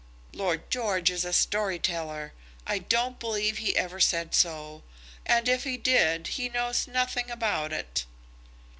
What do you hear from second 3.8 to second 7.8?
said so. And if he did, he knows nothing about